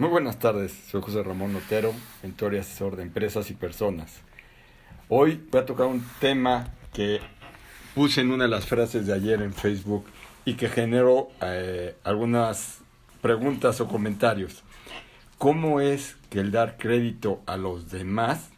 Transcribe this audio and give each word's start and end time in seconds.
Muy 0.00 0.08
buenas 0.08 0.38
tardes, 0.38 0.72
soy 0.90 1.02
José 1.02 1.22
Ramón 1.22 1.54
Otero, 1.54 1.92
mentor 2.22 2.54
y 2.54 2.56
asesor 2.56 2.96
de 2.96 3.02
empresas 3.02 3.50
y 3.50 3.54
personas. 3.54 4.22
Hoy 5.10 5.46
voy 5.50 5.60
a 5.60 5.66
tocar 5.66 5.88
un 5.88 6.02
tema 6.20 6.68
que 6.94 7.20
puse 7.94 8.22
en 8.22 8.30
una 8.30 8.44
de 8.44 8.50
las 8.50 8.64
frases 8.64 9.06
de 9.06 9.12
ayer 9.12 9.42
en 9.42 9.52
Facebook 9.52 10.06
y 10.46 10.54
que 10.54 10.70
generó 10.70 11.28
eh, 11.42 11.96
algunas 12.02 12.78
preguntas 13.20 13.78
o 13.82 13.88
comentarios. 13.88 14.62
¿Cómo 15.36 15.82
es 15.82 16.16
que 16.30 16.40
el 16.40 16.50
dar 16.50 16.78
crédito 16.78 17.42
a 17.44 17.58
los 17.58 17.90
demás 17.90 18.48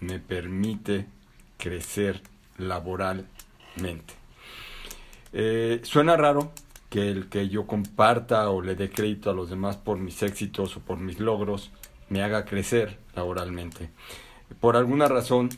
me 0.00 0.18
permite 0.18 1.06
crecer 1.58 2.22
laboralmente? 2.58 4.14
Eh, 5.32 5.80
suena 5.84 6.16
raro, 6.16 6.50
que 6.92 7.08
el 7.08 7.30
que 7.30 7.48
yo 7.48 7.66
comparta 7.66 8.50
o 8.50 8.60
le 8.60 8.74
dé 8.74 8.90
crédito 8.90 9.30
a 9.30 9.32
los 9.32 9.48
demás 9.48 9.78
por 9.78 9.96
mis 9.96 10.22
éxitos 10.22 10.76
o 10.76 10.80
por 10.80 10.98
mis 10.98 11.20
logros 11.20 11.70
me 12.10 12.22
haga 12.22 12.44
crecer 12.44 12.98
laboralmente. 13.16 13.88
Por 14.60 14.76
alguna 14.76 15.08
razón, 15.08 15.48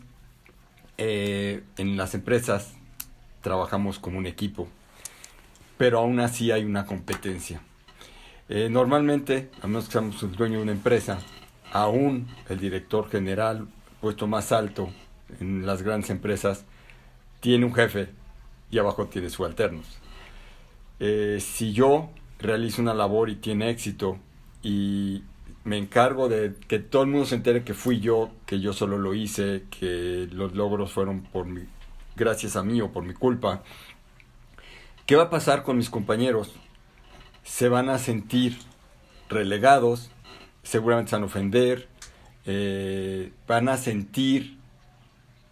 eh, 0.96 1.64
en 1.76 1.96
las 1.96 2.14
empresas 2.14 2.74
trabajamos 3.40 3.98
como 3.98 4.16
un 4.16 4.26
equipo, 4.26 4.68
pero 5.76 5.98
aún 5.98 6.20
así 6.20 6.52
hay 6.52 6.64
una 6.64 6.86
competencia. 6.86 7.60
Eh, 8.48 8.68
normalmente, 8.70 9.50
a 9.60 9.66
menos 9.66 9.86
que 9.86 9.92
seamos 9.94 10.22
el 10.22 10.36
dueño 10.36 10.58
de 10.58 10.62
una 10.62 10.72
empresa, 10.72 11.18
aún 11.72 12.28
el 12.48 12.60
director 12.60 13.10
general, 13.10 13.66
puesto 14.00 14.28
más 14.28 14.52
alto 14.52 14.88
en 15.40 15.66
las 15.66 15.82
grandes 15.82 16.10
empresas, 16.10 16.64
tiene 17.40 17.64
un 17.64 17.74
jefe 17.74 18.10
y 18.70 18.78
abajo 18.78 19.06
tiene 19.06 19.30
subalternos. 19.30 20.03
Eh, 21.00 21.38
si 21.40 21.72
yo 21.72 22.10
realizo 22.38 22.82
una 22.82 22.94
labor 22.94 23.30
y 23.30 23.36
tiene 23.36 23.70
éxito 23.70 24.18
y 24.62 25.22
me 25.64 25.78
encargo 25.78 26.28
de 26.28 26.54
que 26.68 26.78
todo 26.78 27.02
el 27.02 27.08
mundo 27.08 27.26
se 27.26 27.34
entere 27.34 27.64
que 27.64 27.74
fui 27.74 28.00
yo, 28.00 28.30
que 28.46 28.60
yo 28.60 28.72
solo 28.72 28.98
lo 28.98 29.14
hice, 29.14 29.64
que 29.70 30.28
los 30.30 30.54
logros 30.54 30.92
fueron 30.92 31.22
por 31.22 31.46
mi, 31.46 31.62
gracias 32.16 32.56
a 32.56 32.62
mí 32.62 32.80
o 32.80 32.92
por 32.92 33.04
mi 33.04 33.14
culpa, 33.14 33.62
¿qué 35.06 35.16
va 35.16 35.24
a 35.24 35.30
pasar 35.30 35.62
con 35.62 35.78
mis 35.78 35.90
compañeros? 35.90 36.52
Se 37.42 37.68
van 37.68 37.88
a 37.88 37.98
sentir 37.98 38.58
relegados, 39.28 40.10
seguramente 40.62 41.10
se 41.10 41.16
van 41.16 41.22
a 41.22 41.26
ofender, 41.26 41.88
eh, 42.46 43.32
van 43.48 43.68
a 43.68 43.78
sentir 43.78 44.58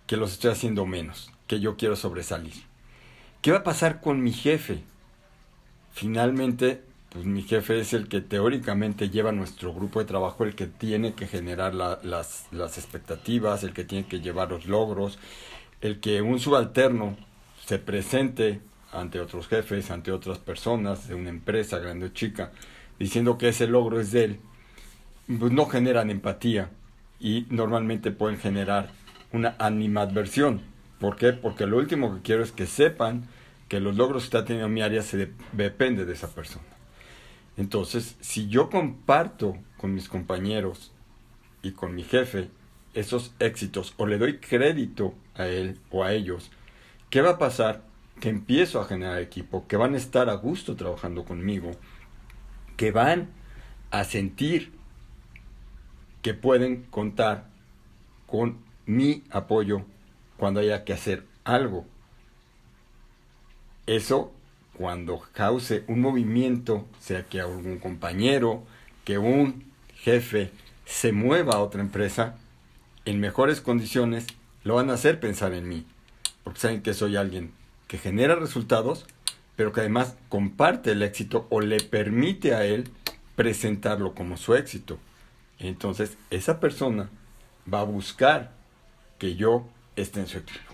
que 0.06 0.18
los 0.18 0.32
estoy 0.32 0.50
haciendo 0.50 0.84
menos, 0.84 1.32
que 1.46 1.58
yo 1.58 1.76
quiero 1.76 1.96
sobresalir. 1.96 2.52
¿Qué 3.40 3.50
va 3.50 3.58
a 3.58 3.64
pasar 3.64 4.00
con 4.00 4.22
mi 4.22 4.32
jefe? 4.32 4.84
Finalmente, 5.92 6.82
pues 7.10 7.24
mi 7.24 7.42
jefe 7.42 7.80
es 7.80 7.92
el 7.92 8.08
que 8.08 8.20
teóricamente 8.20 9.10
lleva 9.10 9.32
nuestro 9.32 9.72
grupo 9.72 10.00
de 10.00 10.06
trabajo, 10.06 10.44
el 10.44 10.54
que 10.54 10.66
tiene 10.66 11.14
que 11.14 11.26
generar 11.26 11.74
las, 11.74 12.46
las 12.50 12.78
expectativas, 12.78 13.62
el 13.64 13.72
que 13.72 13.84
tiene 13.84 14.06
que 14.06 14.20
llevar 14.20 14.50
los 14.50 14.66
logros, 14.66 15.18
el 15.80 16.00
que 16.00 16.22
un 16.22 16.40
subalterno 16.40 17.16
se 17.64 17.78
presente 17.78 18.60
ante 18.92 19.20
otros 19.20 19.48
jefes, 19.48 19.90
ante 19.90 20.12
otras 20.12 20.38
personas 20.38 21.08
de 21.08 21.14
una 21.14 21.30
empresa 21.30 21.78
grande 21.78 22.06
o 22.06 22.08
chica, 22.08 22.52
diciendo 22.98 23.38
que 23.38 23.48
ese 23.48 23.66
logro 23.66 24.00
es 24.00 24.12
de 24.12 24.24
él, 24.24 24.40
pues 25.38 25.52
no 25.52 25.66
generan 25.66 26.10
empatía 26.10 26.70
y 27.20 27.46
normalmente 27.50 28.10
pueden 28.10 28.38
generar 28.38 28.90
una 29.32 29.54
animadversión. 29.58 30.60
¿Por 30.98 31.16
qué? 31.16 31.32
Porque 31.32 31.66
lo 31.66 31.78
último 31.78 32.14
que 32.14 32.22
quiero 32.22 32.42
es 32.42 32.52
que 32.52 32.66
sepan 32.66 33.28
que 33.72 33.80
los 33.80 33.96
logros 33.96 34.24
que 34.24 34.26
está 34.26 34.44
teniendo 34.44 34.68
mi 34.68 34.82
área 34.82 35.00
se 35.00 35.30
depende 35.52 36.04
de 36.04 36.12
esa 36.12 36.28
persona. 36.28 36.66
Entonces, 37.56 38.18
si 38.20 38.46
yo 38.48 38.68
comparto 38.68 39.56
con 39.78 39.94
mis 39.94 40.10
compañeros 40.10 40.92
y 41.62 41.72
con 41.72 41.94
mi 41.94 42.02
jefe 42.02 42.50
esos 42.92 43.34
éxitos 43.38 43.94
o 43.96 44.06
le 44.06 44.18
doy 44.18 44.40
crédito 44.40 45.14
a 45.34 45.46
él 45.46 45.78
o 45.90 46.04
a 46.04 46.12
ellos, 46.12 46.50
¿qué 47.08 47.22
va 47.22 47.30
a 47.30 47.38
pasar? 47.38 47.82
Que 48.20 48.28
empiezo 48.28 48.78
a 48.78 48.84
generar 48.84 49.22
equipo, 49.22 49.66
que 49.66 49.78
van 49.78 49.94
a 49.94 49.96
estar 49.96 50.28
a 50.28 50.34
gusto 50.34 50.76
trabajando 50.76 51.24
conmigo, 51.24 51.70
que 52.76 52.90
van 52.90 53.30
a 53.90 54.04
sentir 54.04 54.70
que 56.20 56.34
pueden 56.34 56.82
contar 56.90 57.48
con 58.26 58.58
mi 58.84 59.24
apoyo 59.30 59.86
cuando 60.36 60.60
haya 60.60 60.84
que 60.84 60.92
hacer 60.92 61.24
algo 61.44 61.86
eso 63.86 64.32
cuando 64.76 65.22
cause 65.32 65.84
un 65.86 66.00
movimiento, 66.00 66.86
sea 66.98 67.24
que 67.24 67.40
algún 67.40 67.78
compañero, 67.78 68.64
que 69.04 69.18
un 69.18 69.64
jefe 69.94 70.50
se 70.84 71.12
mueva 71.12 71.54
a 71.54 71.60
otra 71.60 71.80
empresa, 71.80 72.36
en 73.04 73.20
mejores 73.20 73.60
condiciones, 73.60 74.26
lo 74.64 74.76
van 74.76 74.90
a 74.90 74.94
hacer 74.94 75.20
pensar 75.20 75.52
en 75.52 75.68
mí. 75.68 75.86
Porque 76.44 76.60
saben 76.60 76.82
que 76.82 76.94
soy 76.94 77.16
alguien 77.16 77.52
que 77.86 77.98
genera 77.98 78.34
resultados, 78.34 79.06
pero 79.56 79.72
que 79.72 79.80
además 79.80 80.16
comparte 80.28 80.92
el 80.92 81.02
éxito 81.02 81.46
o 81.50 81.60
le 81.60 81.80
permite 81.80 82.54
a 82.54 82.64
él 82.64 82.88
presentarlo 83.36 84.14
como 84.14 84.36
su 84.36 84.54
éxito. 84.54 84.98
Entonces, 85.58 86.16
esa 86.30 86.58
persona 86.58 87.10
va 87.72 87.80
a 87.80 87.84
buscar 87.84 88.52
que 89.18 89.36
yo 89.36 89.68
esté 89.94 90.20
en 90.20 90.26
su 90.26 90.38
equipo. 90.38 90.72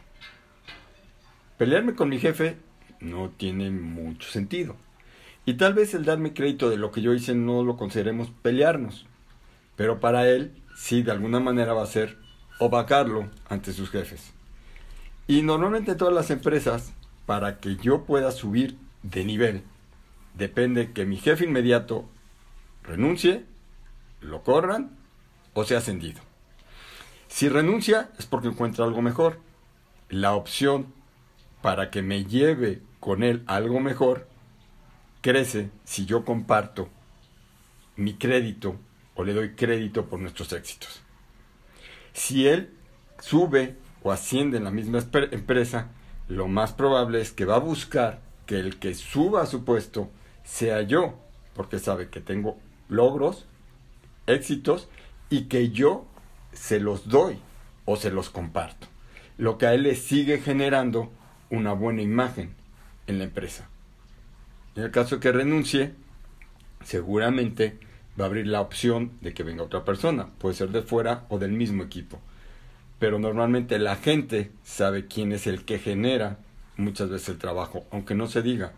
Pelearme 1.58 1.94
con 1.94 2.08
mi 2.08 2.19
jefe 2.19 2.56
no 3.00 3.31
tiene 3.31 3.70
mucho 3.70 4.28
sentido. 4.28 4.76
Y 5.44 5.54
tal 5.54 5.75
vez 5.75 5.94
el 5.94 6.04
darme 6.04 6.34
crédito 6.34 6.69
de 6.69 6.76
lo 6.76 6.91
que 6.91 7.00
yo 7.00 7.14
hice 7.14 7.34
no 7.34 7.62
lo 7.62 7.76
consideremos 7.76 8.31
pelearnos, 8.42 9.06
pero 9.76 10.00
para 10.00 10.28
él 10.28 10.53
sí 10.76 11.03
de 11.03 11.12
alguna 11.12 11.41
manera 11.41 11.72
va 11.72 11.82
a 11.82 11.87
ser 11.87 12.19
opacarlo 12.58 13.31
ante 13.48 13.72
sus 13.72 13.91
jefes. 13.91 14.32
Y 15.26 15.42
normalmente 15.42 15.94
todas 15.94 16.14
las 16.14 16.31
empresas, 16.31 16.92
para 17.26 17.58
que 17.58 17.76
yo 17.76 18.04
pueda 18.04 18.31
subir 18.31 18.76
de 19.03 19.25
nivel, 19.25 19.62
depende 20.34 20.92
que 20.92 21.04
mi 21.04 21.16
jefe 21.16 21.44
inmediato 21.44 22.08
renuncie, 22.82 23.44
lo 24.20 24.42
corran 24.42 24.91
o 25.54 25.64
sea 25.64 25.78
ascendido. 25.78 26.20
Si 27.28 27.48
renuncia 27.48 28.10
es 28.19 28.26
porque 28.26 28.48
encuentra 28.48 28.84
algo 28.84 29.03
mejor. 29.03 29.38
La 30.08 30.34
opción 30.34 30.87
para 31.60 31.91
que 31.91 32.03
me 32.03 32.25
lleve 32.25 32.81
con 33.08 33.22
él 33.22 33.42
algo 33.46 33.80
mejor, 33.80 34.28
crece 35.22 35.70
si 35.84 36.04
yo 36.04 36.26
comparto 36.26 36.91
mi 37.96 38.19
crédito 38.19 38.76
o 39.14 39.24
le 39.24 39.32
doy 39.32 39.54
crédito 39.54 40.10
por 40.10 40.20
nuestros 40.20 40.52
éxitos. 40.52 41.00
Si 42.12 42.46
él 42.46 42.70
sube 43.19 43.76
o 44.02 44.12
asciende 44.12 44.58
en 44.58 44.64
la 44.64 44.70
misma 44.70 44.98
empresa, 45.30 45.88
lo 46.28 46.48
más 46.48 46.74
probable 46.74 47.22
es 47.22 47.32
que 47.32 47.46
va 47.46 47.54
a 47.54 47.60
buscar 47.60 48.20
que 48.44 48.60
el 48.60 48.78
que 48.78 48.92
suba 48.92 49.40
a 49.40 49.46
su 49.46 49.64
puesto 49.64 50.10
sea 50.44 50.82
yo, 50.82 51.19
porque 51.54 51.78
sabe 51.78 52.10
que 52.10 52.20
tengo 52.20 52.58
logros, 52.90 53.46
éxitos 54.26 54.86
y 55.30 55.44
que 55.44 55.70
yo 55.70 56.04
se 56.52 56.78
los 56.78 57.08
doy 57.08 57.38
o 57.86 57.96
se 57.96 58.10
los 58.10 58.28
comparto. 58.28 58.86
Lo 59.38 59.56
que 59.56 59.64
a 59.64 59.72
él 59.72 59.84
le 59.84 59.94
sigue 59.94 60.40
generando 60.40 61.10
una 61.48 61.72
buena 61.72 62.02
imagen 62.02 62.58
en 63.08 63.19
la 63.19 63.24
empresa. 63.24 63.69
En 64.76 64.84
el 64.84 64.92
caso 64.92 65.19
que 65.19 65.32
renuncie, 65.32 65.92
seguramente 66.84 67.78
va 68.19 68.24
a 68.24 68.28
abrir 68.28 68.46
la 68.46 68.60
opción 68.60 69.12
de 69.20 69.34
que 69.34 69.42
venga 69.42 69.64
otra 69.64 69.84
persona, 69.84 70.28
puede 70.38 70.54
ser 70.54 70.69
de 70.70 70.82
fuera 70.82 71.24
o 71.28 71.38
del 71.38 71.50
mismo 71.50 71.82
equipo. 71.82 72.20
Pero 73.00 73.19
normalmente 73.19 73.78
la 73.78 73.96
gente 73.96 74.52
sabe 74.62 75.06
quién 75.06 75.32
es 75.32 75.46
el 75.46 75.64
que 75.64 75.78
genera 75.78 76.38
muchas 76.76 77.10
veces 77.10 77.30
el 77.30 77.38
trabajo, 77.38 77.84
aunque 77.91 78.14
no 78.14 78.28
se 78.28 78.42
diga. 78.42 78.72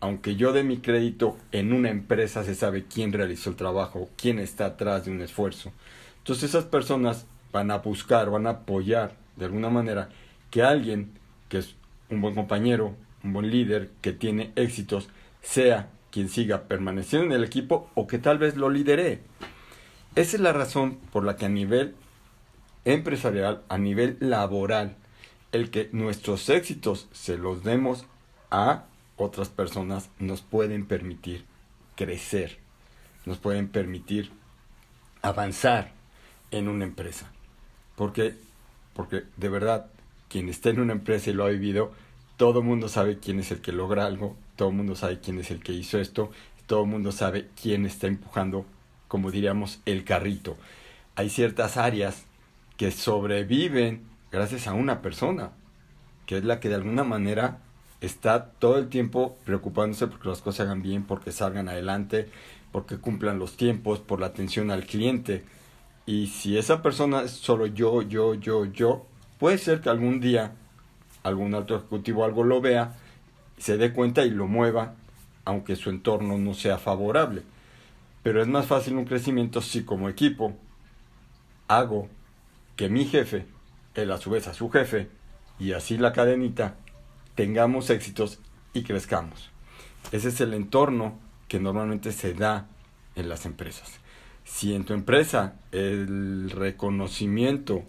Aunque 0.00 0.36
yo 0.36 0.52
dé 0.52 0.62
mi 0.64 0.78
crédito 0.78 1.38
en 1.52 1.72
una 1.72 1.88
empresa, 1.88 2.44
se 2.44 2.54
sabe 2.54 2.84
quién 2.84 3.12
realizó 3.12 3.48
el 3.50 3.56
trabajo, 3.56 4.10
quién 4.16 4.38
está 4.38 4.66
atrás 4.66 5.06
de 5.06 5.10
un 5.10 5.22
esfuerzo. 5.22 5.72
Entonces 6.18 6.50
esas 6.50 6.64
personas 6.64 7.26
van 7.52 7.70
a 7.70 7.78
buscar, 7.78 8.30
van 8.30 8.46
a 8.46 8.50
apoyar 8.50 9.16
de 9.36 9.46
alguna 9.46 9.70
manera 9.70 10.10
que 10.50 10.62
alguien 10.62 11.12
que 11.48 11.58
es 11.58 11.76
un 12.10 12.20
buen 12.20 12.34
compañero, 12.34 12.94
un 13.24 13.32
buen 13.32 13.50
líder 13.50 13.90
que 14.00 14.12
tiene 14.12 14.52
éxitos, 14.54 15.08
sea 15.42 15.88
quien 16.10 16.28
siga 16.28 16.68
permaneciendo 16.68 17.26
en 17.26 17.32
el 17.40 17.44
equipo 17.44 17.90
o 17.94 18.06
que 18.06 18.18
tal 18.18 18.38
vez 18.38 18.56
lo 18.56 18.70
lidere. 18.70 19.20
Esa 20.14 20.36
es 20.36 20.40
la 20.40 20.52
razón 20.52 20.98
por 21.10 21.24
la 21.24 21.36
que 21.36 21.46
a 21.46 21.48
nivel 21.48 21.96
empresarial, 22.84 23.62
a 23.68 23.78
nivel 23.78 24.16
laboral, 24.20 24.96
el 25.50 25.70
que 25.70 25.88
nuestros 25.92 26.48
éxitos 26.50 27.08
se 27.12 27.36
los 27.38 27.64
demos 27.64 28.06
a 28.50 28.84
otras 29.16 29.48
personas 29.48 30.10
nos 30.18 30.42
pueden 30.42 30.86
permitir 30.86 31.44
crecer, 31.96 32.58
nos 33.24 33.38
pueden 33.38 33.68
permitir 33.68 34.30
avanzar 35.22 35.92
en 36.50 36.68
una 36.68 36.84
empresa. 36.84 37.30
Porque, 37.96 38.34
porque 38.92 39.24
de 39.36 39.48
verdad, 39.48 39.86
quien 40.28 40.48
está 40.48 40.70
en 40.70 40.80
una 40.80 40.92
empresa 40.92 41.30
y 41.30 41.32
lo 41.32 41.44
ha 41.44 41.48
vivido, 41.48 41.92
todo 42.44 42.58
el 42.58 42.66
mundo 42.66 42.90
sabe 42.90 43.18
quién 43.20 43.40
es 43.40 43.50
el 43.52 43.62
que 43.62 43.72
logra 43.72 44.04
algo, 44.04 44.36
todo 44.56 44.68
el 44.68 44.74
mundo 44.74 44.94
sabe 44.96 45.18
quién 45.18 45.38
es 45.38 45.50
el 45.50 45.62
que 45.62 45.72
hizo 45.72 45.98
esto, 45.98 46.30
todo 46.66 46.82
el 46.82 46.90
mundo 46.90 47.10
sabe 47.10 47.48
quién 47.58 47.86
está 47.86 48.06
empujando, 48.06 48.66
como 49.08 49.30
diríamos, 49.30 49.80
el 49.86 50.04
carrito. 50.04 50.58
Hay 51.16 51.30
ciertas 51.30 51.78
áreas 51.78 52.26
que 52.76 52.90
sobreviven 52.90 54.02
gracias 54.30 54.66
a 54.66 54.74
una 54.74 55.00
persona, 55.00 55.52
que 56.26 56.36
es 56.36 56.44
la 56.44 56.60
que 56.60 56.68
de 56.68 56.74
alguna 56.74 57.02
manera 57.02 57.60
está 58.02 58.50
todo 58.50 58.76
el 58.76 58.90
tiempo 58.90 59.38
preocupándose 59.46 60.06
porque 60.06 60.28
las 60.28 60.42
cosas 60.42 60.66
hagan 60.66 60.82
bien, 60.82 61.04
porque 61.04 61.32
salgan 61.32 61.70
adelante, 61.70 62.28
porque 62.72 62.98
cumplan 62.98 63.38
los 63.38 63.56
tiempos, 63.56 64.00
por 64.00 64.20
la 64.20 64.26
atención 64.26 64.70
al 64.70 64.84
cliente. 64.84 65.44
Y 66.04 66.26
si 66.26 66.58
esa 66.58 66.82
persona 66.82 67.22
es 67.22 67.30
solo 67.30 67.64
yo, 67.64 68.02
yo, 68.02 68.34
yo, 68.34 68.66
yo, 68.66 69.06
puede 69.38 69.56
ser 69.56 69.80
que 69.80 69.88
algún 69.88 70.20
día 70.20 70.52
algún 71.24 71.54
alto 71.54 71.74
ejecutivo 71.74 72.24
algo 72.24 72.44
lo 72.44 72.60
vea, 72.60 72.94
se 73.58 73.76
dé 73.76 73.92
cuenta 73.92 74.24
y 74.24 74.30
lo 74.30 74.46
mueva, 74.46 74.94
aunque 75.44 75.74
su 75.74 75.90
entorno 75.90 76.38
no 76.38 76.54
sea 76.54 76.78
favorable. 76.78 77.42
Pero 78.22 78.40
es 78.40 78.46
más 78.46 78.66
fácil 78.66 78.96
un 78.96 79.04
crecimiento 79.04 79.60
si 79.60 79.84
como 79.84 80.08
equipo 80.08 80.54
hago 81.66 82.08
que 82.76 82.88
mi 82.88 83.04
jefe, 83.04 83.46
él 83.94 84.12
a 84.12 84.18
su 84.18 84.30
vez 84.30 84.46
a 84.46 84.54
su 84.54 84.70
jefe, 84.70 85.08
y 85.58 85.72
así 85.72 85.98
la 85.98 86.12
cadenita, 86.12 86.76
tengamos 87.34 87.90
éxitos 87.90 88.38
y 88.72 88.82
crezcamos. 88.82 89.50
Ese 90.12 90.28
es 90.28 90.40
el 90.40 90.54
entorno 90.54 91.18
que 91.48 91.60
normalmente 91.60 92.12
se 92.12 92.34
da 92.34 92.68
en 93.14 93.28
las 93.28 93.46
empresas. 93.46 93.98
Si 94.44 94.74
en 94.74 94.84
tu 94.84 94.92
empresa 94.92 95.54
el 95.72 96.50
reconocimiento 96.50 97.82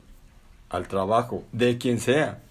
al 0.69 0.87
trabajo 0.87 1.43
de 1.51 1.77
quien 1.77 1.99
sea, 1.99 2.41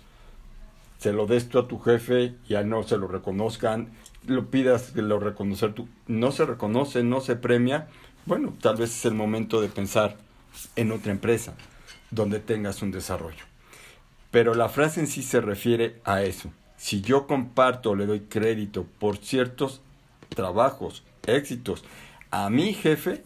se 1.04 1.12
lo 1.12 1.26
des 1.26 1.50
tú 1.50 1.58
a 1.58 1.68
tu 1.68 1.78
jefe 1.78 2.32
y 2.48 2.54
a 2.54 2.62
no 2.62 2.82
se 2.82 2.96
lo 2.96 3.06
reconozcan, 3.06 3.88
lo 4.26 4.50
pidas 4.50 4.92
que 4.92 5.02
lo 5.02 5.20
reconocer 5.20 5.74
tú, 5.74 5.86
no 6.06 6.32
se 6.32 6.46
reconoce, 6.46 7.02
no 7.02 7.20
se 7.20 7.36
premia, 7.36 7.88
bueno, 8.24 8.54
tal 8.58 8.76
vez 8.76 8.88
es 8.96 9.04
el 9.04 9.12
momento 9.12 9.60
de 9.60 9.68
pensar 9.68 10.16
en 10.76 10.92
otra 10.92 11.12
empresa 11.12 11.56
donde 12.10 12.40
tengas 12.40 12.80
un 12.80 12.90
desarrollo. 12.90 13.44
Pero 14.30 14.54
la 14.54 14.70
frase 14.70 15.00
en 15.00 15.06
sí 15.06 15.22
se 15.22 15.42
refiere 15.42 16.00
a 16.04 16.22
eso. 16.22 16.50
Si 16.78 17.02
yo 17.02 17.26
comparto, 17.26 17.94
le 17.94 18.06
doy 18.06 18.20
crédito 18.20 18.86
por 18.98 19.18
ciertos 19.18 19.82
trabajos, 20.30 21.04
éxitos 21.26 21.84
a 22.30 22.48
mi 22.48 22.72
jefe, 22.72 23.22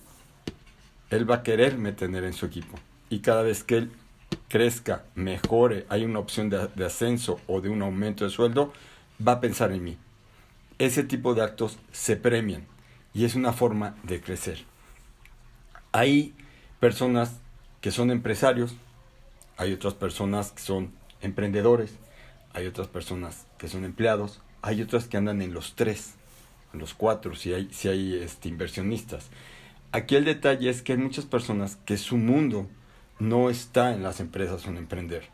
él 1.10 1.30
va 1.30 1.36
a 1.36 1.42
quererme 1.44 1.92
tener 1.92 2.24
en 2.24 2.32
su 2.32 2.44
equipo. 2.44 2.76
Y 3.08 3.20
cada 3.20 3.42
vez 3.42 3.62
que 3.62 3.76
él 3.76 3.92
crezca, 4.48 5.04
mejore, 5.14 5.86
hay 5.88 6.04
una 6.04 6.18
opción 6.18 6.50
de, 6.50 6.68
de, 6.68 6.86
ascenso 6.86 7.40
o 7.46 7.60
de 7.60 7.68
un 7.68 7.82
aumento 7.82 8.24
de 8.24 8.30
sueldo, 8.30 8.72
va 9.26 9.32
a 9.32 9.40
pensar 9.40 9.72
en 9.72 9.84
mí. 9.84 9.96
Ese 10.78 11.04
tipo 11.04 11.34
de 11.34 11.42
actos 11.42 11.78
se 11.92 12.16
premian 12.16 12.66
y 13.14 13.24
es 13.24 13.34
una 13.34 13.52
forma 13.52 13.96
de 14.02 14.20
crecer. 14.20 14.64
Hay 15.92 16.34
personas 16.80 17.40
que 17.80 17.90
son 17.90 18.10
empresarios, 18.10 18.74
hay 19.56 19.72
otras 19.72 19.94
personas 19.94 20.52
que 20.52 20.62
son 20.62 20.92
emprendedores, 21.20 21.94
hay 22.52 22.66
otras 22.66 22.88
personas 22.88 23.46
que 23.58 23.68
son 23.68 23.84
empleados, 23.84 24.40
hay 24.62 24.82
otras 24.82 25.08
que 25.08 25.16
andan 25.16 25.42
en 25.42 25.52
los 25.52 25.74
tres, 25.74 26.14
en 26.72 26.80
los 26.80 26.94
cuatro, 26.94 27.34
si 27.34 27.52
hay, 27.52 27.68
si 27.72 27.88
hay 27.88 28.14
este, 28.14 28.48
inversionistas. 28.48 29.28
Aquí 29.92 30.16
el 30.16 30.24
detalle 30.24 30.68
es 30.68 30.82
que 30.82 30.92
hay 30.92 30.98
muchas 30.98 31.24
personas 31.24 31.76
que 31.84 31.96
su 31.96 32.16
mundo 32.16 32.68
no 33.18 33.50
está 33.50 33.94
en 33.94 34.02
las 34.02 34.20
empresas 34.20 34.66
en 34.66 34.76
emprender. 34.76 35.24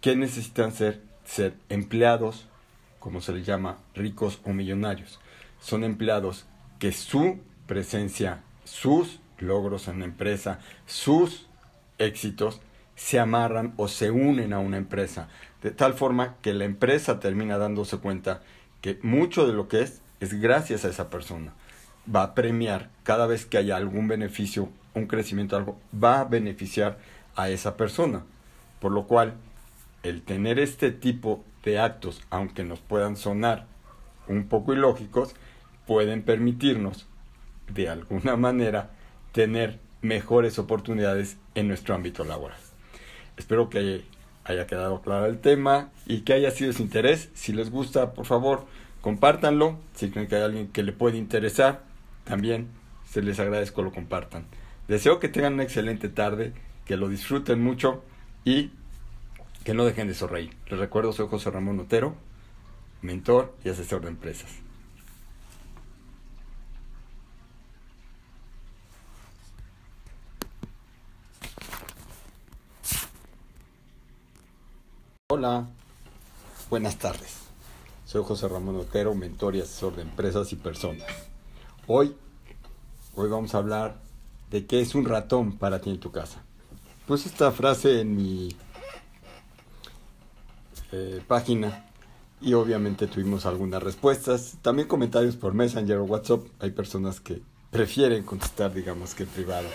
¿Qué 0.00 0.16
necesitan 0.16 0.72
ser? 0.72 1.02
Ser 1.24 1.54
empleados, 1.68 2.46
como 3.00 3.20
se 3.20 3.32
les 3.32 3.44
llama, 3.44 3.78
ricos 3.94 4.40
o 4.44 4.52
millonarios. 4.52 5.18
Son 5.60 5.84
empleados 5.84 6.46
que 6.78 6.92
su 6.92 7.38
presencia, 7.66 8.42
sus 8.64 9.20
logros 9.38 9.88
en 9.88 10.00
la 10.00 10.04
empresa, 10.04 10.60
sus 10.86 11.46
éxitos, 11.98 12.60
se 12.94 13.18
amarran 13.18 13.74
o 13.76 13.88
se 13.88 14.10
unen 14.10 14.52
a 14.52 14.58
una 14.58 14.78
empresa, 14.78 15.28
de 15.62 15.70
tal 15.70 15.94
forma 15.94 16.36
que 16.42 16.54
la 16.54 16.64
empresa 16.64 17.20
termina 17.20 17.58
dándose 17.58 17.98
cuenta 17.98 18.42
que 18.80 18.98
mucho 19.02 19.46
de 19.46 19.52
lo 19.52 19.68
que 19.68 19.82
es 19.82 20.00
es 20.20 20.40
gracias 20.40 20.84
a 20.84 20.88
esa 20.88 21.10
persona. 21.10 21.52
Va 22.12 22.22
a 22.22 22.34
premiar 22.34 22.90
cada 23.02 23.26
vez 23.26 23.46
que 23.46 23.58
haya 23.58 23.76
algún 23.76 24.08
beneficio, 24.08 24.70
un 24.96 25.06
crecimiento, 25.06 25.56
algo, 25.56 25.78
va 26.02 26.20
a 26.20 26.24
beneficiar 26.24 26.98
a 27.36 27.50
esa 27.50 27.76
persona. 27.76 28.22
Por 28.80 28.92
lo 28.92 29.06
cual, 29.06 29.34
el 30.02 30.22
tener 30.22 30.58
este 30.58 30.90
tipo 30.90 31.44
de 31.64 31.78
actos, 31.78 32.22
aunque 32.30 32.64
nos 32.64 32.80
puedan 32.80 33.16
sonar 33.16 33.66
un 34.26 34.48
poco 34.48 34.72
ilógicos, 34.72 35.34
pueden 35.86 36.22
permitirnos, 36.22 37.06
de 37.72 37.88
alguna 37.88 38.36
manera, 38.36 38.90
tener 39.32 39.78
mejores 40.02 40.58
oportunidades 40.58 41.36
en 41.54 41.68
nuestro 41.68 41.94
ámbito 41.94 42.24
laboral. 42.24 42.58
Espero 43.36 43.68
que 43.68 44.04
haya 44.44 44.66
quedado 44.66 45.02
claro 45.02 45.26
el 45.26 45.38
tema 45.38 45.90
y 46.06 46.20
que 46.20 46.32
haya 46.32 46.50
sido 46.50 46.72
su 46.72 46.82
interés. 46.82 47.28
Si 47.34 47.52
les 47.52 47.70
gusta, 47.70 48.14
por 48.14 48.24
favor, 48.24 48.64
compártanlo. 49.02 49.78
Si 49.94 50.10
creen 50.10 50.28
que 50.28 50.36
hay 50.36 50.42
alguien 50.42 50.68
que 50.68 50.82
le 50.82 50.92
puede 50.92 51.18
interesar, 51.18 51.82
también 52.24 52.68
se 53.08 53.20
les 53.22 53.38
agradezco 53.40 53.82
lo 53.82 53.92
compartan. 53.92 54.46
Deseo 54.88 55.18
que 55.18 55.28
tengan 55.28 55.54
una 55.54 55.64
excelente 55.64 56.08
tarde, 56.08 56.52
que 56.84 56.96
lo 56.96 57.08
disfruten 57.08 57.60
mucho 57.60 58.04
y 58.44 58.70
que 59.64 59.74
no 59.74 59.84
dejen 59.84 60.06
de 60.06 60.14
sonreír. 60.14 60.56
Les 60.68 60.78
recuerdo, 60.78 61.12
soy 61.12 61.26
José 61.26 61.50
Ramón 61.50 61.80
Otero, 61.80 62.14
mentor 63.02 63.52
y 63.64 63.68
asesor 63.68 64.02
de 64.02 64.08
empresas. 64.08 64.48
Hola, 75.28 75.66
buenas 76.70 76.96
tardes. 76.96 77.40
Soy 78.04 78.22
José 78.22 78.46
Ramón 78.46 78.76
Otero, 78.76 79.16
mentor 79.16 79.56
y 79.56 79.60
asesor 79.62 79.96
de 79.96 80.02
empresas 80.02 80.52
y 80.52 80.56
personas. 80.56 81.08
Hoy, 81.88 82.14
hoy 83.16 83.28
vamos 83.28 83.52
a 83.56 83.58
hablar 83.58 84.05
de 84.50 84.66
qué 84.66 84.80
es 84.80 84.94
un 84.94 85.04
ratón 85.04 85.58
para 85.58 85.80
ti 85.80 85.90
en 85.90 86.00
tu 86.00 86.10
casa. 86.10 86.42
Pues 87.06 87.26
esta 87.26 87.52
frase 87.52 88.00
en 88.00 88.16
mi 88.16 88.56
eh, 90.92 91.20
página 91.26 91.86
y 92.40 92.54
obviamente 92.54 93.06
tuvimos 93.06 93.46
algunas 93.46 93.82
respuestas, 93.82 94.58
también 94.62 94.88
comentarios 94.88 95.36
por 95.36 95.54
Messenger 95.54 95.98
o 95.98 96.04
WhatsApp. 96.04 96.42
Hay 96.60 96.70
personas 96.70 97.20
que 97.20 97.40
prefieren 97.70 98.24
contestar, 98.24 98.72
digamos, 98.72 99.14
que 99.14 99.24
privado. 99.24 99.68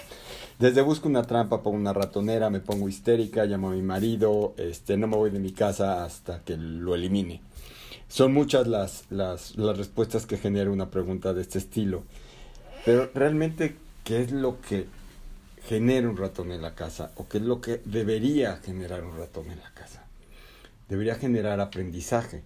Desde 0.60 0.82
busco 0.82 1.08
una 1.08 1.24
trampa, 1.24 1.64
pongo 1.64 1.78
una 1.78 1.94
ratonera, 1.94 2.50
me 2.50 2.60
pongo 2.60 2.88
histérica, 2.88 3.46
llamo 3.46 3.70
a 3.70 3.74
mi 3.74 3.82
marido, 3.82 4.54
este, 4.58 4.96
no 4.96 5.08
me 5.08 5.18
voy 5.18 5.32
de 5.32 5.40
mi 5.40 5.52
casa 5.54 6.04
hasta 6.04 6.44
que 6.44 6.56
lo 6.56 6.94
elimine. 6.94 7.42
Son 8.08 8.34
muchas 8.34 8.68
las, 8.68 9.06
las, 9.10 9.56
las 9.58 9.78
respuestas 9.78 10.26
que 10.26 10.38
genera 10.38 10.70
una 10.70 10.92
pregunta 10.92 11.34
de 11.34 11.42
este 11.42 11.58
estilo. 11.58 12.04
Pero 12.86 13.10
realmente, 13.14 13.76
¿qué 14.04 14.22
es 14.22 14.32
lo 14.32 14.60
que 14.62 14.88
genera 15.64 16.10
un 16.10 16.18
ratón 16.18 16.52
en 16.52 16.62
la 16.62 16.76
casa? 16.76 17.12
¿O 17.16 17.28
qué 17.28 17.38
es 17.38 17.44
lo 17.44 17.62
que 17.62 17.82
debería 17.86 18.58
generar 18.58 19.04
un 19.04 19.18
ratón 19.18 19.50
en 19.52 19.60
la 19.60 19.74
casa? 19.74 20.06
Debería 20.90 21.16
generar 21.16 21.60
aprendizaje. 21.60 22.44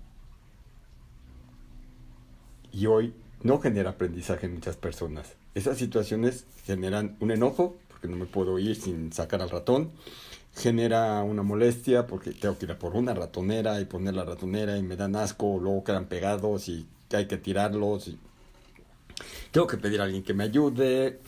Y 2.72 2.86
hoy 2.88 3.14
no 3.42 3.60
genera 3.60 3.92
aprendizaje 3.92 4.46
en 4.48 4.56
muchas 4.56 4.76
personas. 4.76 5.34
Esas 5.54 5.78
situaciones 5.78 6.46
generan 6.66 7.16
un 7.20 7.32
enojo, 7.32 7.78
no 8.08 8.18
me 8.18 8.26
puedo 8.26 8.60
ir 8.60 8.76
sin 8.76 9.12
sacar 9.12 9.42
al 9.42 9.50
ratón. 9.50 9.92
Genera 10.56 11.22
una 11.24 11.44
molestia 11.44 12.08
porque 12.08 12.32
tengo 12.32 12.58
que 12.58 12.66
ir 12.66 12.72
a 12.72 12.80
por 12.80 12.96
una 12.96 13.14
ratonera 13.14 13.80
y 13.82 13.86
poner 13.86 14.14
la 14.14 14.24
ratonera 14.24 14.78
y 14.78 14.84
me 14.84 14.96
dan 14.96 15.16
asco, 15.16 15.60
luego 15.62 15.84
quedan 15.84 16.06
pegados 16.06 16.70
y 16.70 16.88
hay 17.12 17.28
que 17.28 17.38
tirarlos. 17.38 18.08
Y... 18.08 18.18
Tengo 19.52 19.68
que 19.68 19.78
pedir 19.78 20.02
a 20.02 20.06
alguien 20.06 20.24
que 20.24 20.34
me 20.34 20.46
ayude. 20.46 21.20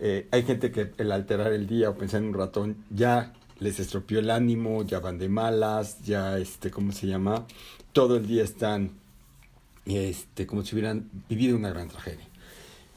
Eh, 0.00 0.26
hay 0.30 0.42
gente 0.42 0.72
que 0.72 0.92
el 0.98 1.12
alterar 1.12 1.52
el 1.52 1.66
día 1.66 1.90
o 1.90 1.94
pensar 1.94 2.22
en 2.22 2.28
un 2.28 2.34
ratón 2.34 2.76
ya 2.90 3.32
les 3.58 3.78
estropeó 3.78 4.18
el 4.18 4.30
ánimo, 4.30 4.82
ya 4.82 4.98
van 4.98 5.18
de 5.18 5.28
malas, 5.28 6.02
ya 6.02 6.38
este, 6.38 6.70
¿cómo 6.70 6.92
se 6.92 7.06
llama? 7.06 7.46
Todo 7.92 8.16
el 8.16 8.26
día 8.26 8.42
están 8.42 8.92
este, 9.84 10.46
como 10.46 10.64
si 10.64 10.74
hubieran 10.74 11.10
vivido 11.28 11.56
una 11.56 11.70
gran 11.70 11.88
tragedia. 11.88 12.26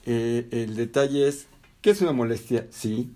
Eh, 0.06 0.48
el 0.52 0.76
detalle 0.76 1.28
es 1.28 1.48
¿Qué 1.84 1.90
es 1.90 2.00
una 2.00 2.14
molestia? 2.14 2.66
Sí. 2.72 3.12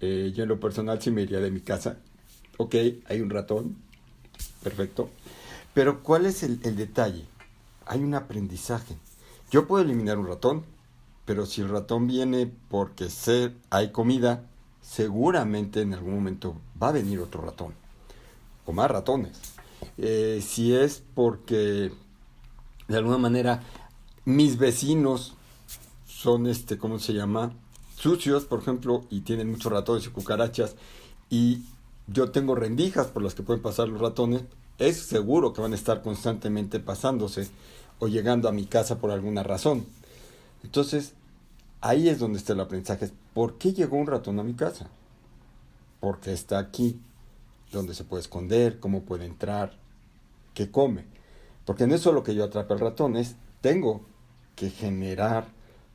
Eh, 0.00 0.32
yo 0.34 0.42
en 0.42 0.48
lo 0.48 0.58
personal 0.58 1.00
sí 1.00 1.12
me 1.12 1.22
iría 1.22 1.38
de 1.38 1.52
mi 1.52 1.60
casa. 1.60 1.98
Ok, 2.56 2.74
hay 3.06 3.20
un 3.20 3.30
ratón. 3.30 3.76
Perfecto. 4.60 5.08
Pero 5.72 6.02
¿cuál 6.02 6.26
es 6.26 6.42
el, 6.42 6.58
el 6.64 6.74
detalle? 6.74 7.24
Hay 7.86 8.02
un 8.02 8.16
aprendizaje. 8.16 8.96
Yo 9.52 9.68
puedo 9.68 9.84
eliminar 9.84 10.18
un 10.18 10.26
ratón, 10.26 10.64
pero 11.24 11.46
si 11.46 11.60
el 11.60 11.68
ratón 11.68 12.06
viene 12.06 12.50
porque 12.68 13.10
sé, 13.10 13.52
hay 13.70 13.92
comida, 13.92 14.44
seguramente 14.80 15.80
en 15.80 15.94
algún 15.94 16.14
momento 16.14 16.56
va 16.82 16.88
a 16.88 16.92
venir 16.92 17.20
otro 17.20 17.42
ratón. 17.42 17.74
O 18.66 18.72
más 18.72 18.90
ratones. 18.90 19.38
Eh, 19.98 20.42
si 20.46 20.74
es 20.74 21.02
porque 21.14 21.92
de 22.88 22.96
alguna 22.96 23.18
manera 23.18 23.62
mis 24.24 24.58
vecinos 24.58 25.34
son, 26.06 26.46
este, 26.46 26.78
¿cómo 26.78 26.98
se 26.98 27.14
llama? 27.14 27.52
Sucios, 27.96 28.44
por 28.44 28.60
ejemplo, 28.60 29.04
y 29.10 29.20
tienen 29.20 29.50
muchos 29.50 29.72
ratones 29.72 30.06
y 30.06 30.10
cucarachas, 30.10 30.76
y 31.30 31.62
yo 32.06 32.30
tengo 32.30 32.54
rendijas 32.54 33.08
por 33.08 33.22
las 33.22 33.34
que 33.34 33.42
pueden 33.42 33.62
pasar 33.62 33.88
los 33.88 34.00
ratones, 34.00 34.42
es 34.78 34.98
seguro 34.98 35.52
que 35.52 35.60
van 35.60 35.72
a 35.72 35.76
estar 35.76 36.02
constantemente 36.02 36.80
pasándose 36.80 37.48
o 37.98 38.08
llegando 38.08 38.48
a 38.48 38.52
mi 38.52 38.66
casa 38.66 38.98
por 38.98 39.10
alguna 39.10 39.42
razón. 39.42 39.86
Entonces, 40.62 41.14
ahí 41.80 42.08
es 42.08 42.18
donde 42.18 42.38
está 42.38 42.52
el 42.52 42.60
aprendizaje. 42.60 43.10
¿Por 43.34 43.58
qué 43.58 43.72
llegó 43.72 43.96
un 43.96 44.06
ratón 44.06 44.38
a 44.38 44.44
mi 44.44 44.54
casa? 44.54 44.88
Porque 46.00 46.32
está 46.32 46.58
aquí, 46.58 47.00
donde 47.70 47.94
se 47.94 48.04
puede 48.04 48.22
esconder, 48.22 48.80
cómo 48.80 49.02
puede 49.02 49.26
entrar, 49.26 49.78
qué 50.54 50.70
come. 50.70 51.04
Porque 51.64 51.86
no 51.86 51.94
es 51.94 52.00
solo 52.00 52.22
que 52.22 52.34
yo 52.34 52.44
atrape 52.44 52.74
al 52.74 52.80
ratón, 52.80 53.16
es 53.16 53.36
tengo 53.60 54.02
que 54.56 54.70
generar 54.70 55.46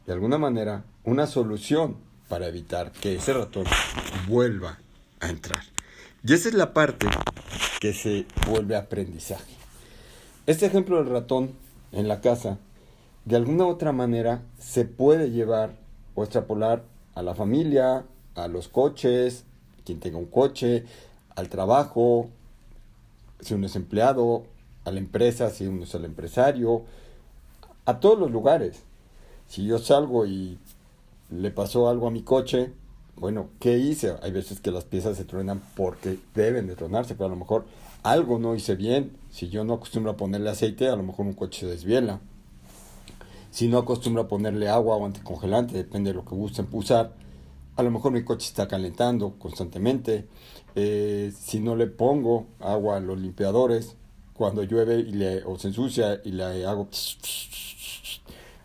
de 0.06 0.14
alguna 0.14 0.38
manera 0.38 0.86
una 1.04 1.28
solución 1.28 1.98
para 2.30 2.48
evitar 2.48 2.92
que 2.92 3.16
ese 3.16 3.34
ratón 3.34 3.66
vuelva 4.28 4.80
a 5.20 5.30
entrar. 5.30 5.64
Y 6.24 6.34
esa 6.34 6.50
es 6.50 6.56
la 6.56 6.74
parte 6.74 7.08
que 7.80 7.94
se 7.94 8.26
vuelve 8.48 8.76
aprendizaje. 8.76 9.54
Este 10.46 10.66
ejemplo 10.66 10.98
del 10.98 11.12
ratón 11.12 11.52
en 11.92 12.08
la 12.08 12.22
casa, 12.22 12.58
de 13.28 13.36
alguna 13.36 13.68
otra 13.68 13.92
manera, 13.92 14.42
se 14.58 14.86
puede 14.86 15.32
llevar 15.32 15.72
o 16.16 16.24
extrapolar 16.24 16.84
a 17.14 17.22
la 17.22 17.36
familia, 17.36 18.06
a 18.36 18.48
los 18.48 18.70
coches, 18.70 19.44
quien 19.84 20.00
tenga 20.00 20.18
un 20.18 20.28
coche, 20.28 20.86
al 21.36 21.50
trabajo, 21.50 22.30
si 23.42 23.54
uno 23.54 23.66
es 23.66 23.76
empleado, 23.76 24.46
a 24.86 24.92
la 24.92 25.00
empresa, 25.00 25.50
si 25.50 25.68
uno 25.68 25.84
es 25.84 25.94
el 25.94 26.06
empresario, 26.06 26.84
a 27.84 28.00
todos 28.00 28.18
los 28.18 28.32
lugares. 28.32 28.84
Si 29.50 29.66
yo 29.66 29.78
salgo 29.78 30.26
y 30.26 30.58
le 31.30 31.52
pasó 31.52 31.90
algo 31.90 32.08
a 32.08 32.12
mi 32.12 32.22
coche, 32.22 32.72
bueno, 33.18 33.50
¿qué 33.60 33.78
hice? 33.78 34.16
Hay 34.22 34.32
veces 34.32 34.62
que 34.62 34.72
las 34.72 34.86
piezas 34.86 35.18
se 35.18 35.26
truenan 35.26 35.62
porque 35.76 36.18
deben 36.34 36.66
de 36.68 36.78
tronarse, 36.78 37.16
pero 37.16 37.26
a 37.26 37.32
lo 37.32 37.36
mejor 37.36 37.66
algo 38.04 38.40
no 38.40 38.56
hice 38.56 38.76
bien. 38.76 39.18
Si 39.32 39.50
yo 39.50 39.66
no 39.66 39.74
acostumbro 39.74 40.14
a 40.14 40.18
ponerle 40.18 40.50
aceite, 40.50 40.88
a 40.88 40.96
lo 40.96 41.04
mejor 41.04 41.26
un 41.26 41.34
coche 41.34 41.60
se 41.60 41.68
desviela. 41.68 42.22
Si 43.52 43.68
no 43.68 43.78
acostumbro 43.80 44.24
a 44.24 44.28
ponerle 44.28 44.70
agua 44.70 44.96
o 44.98 45.06
anticongelante, 45.06 45.76
depende 45.76 46.12
de 46.12 46.16
lo 46.16 46.26
que 46.26 46.36
gusten 46.36 46.68
usar, 46.72 47.14
a 47.78 47.84
lo 47.84 47.92
mejor 47.92 48.12
mi 48.12 48.24
coche 48.24 48.48
está 48.48 48.68
calentando 48.68 49.36
constantemente. 49.38 50.28
Eh, 50.76 51.32
si 51.40 51.60
no 51.60 51.76
le 51.76 51.88
pongo 51.88 52.48
agua 52.60 52.98
a 52.98 53.00
los 53.00 53.20
limpiadores, 53.20 53.96
cuando 54.34 54.64
llueve 54.64 55.00
y 55.00 55.12
le, 55.12 55.44
o 55.44 55.58
se 55.58 55.70
ensucia 55.70 56.22
y 56.24 56.32
le 56.32 56.66
hago... 56.66 56.90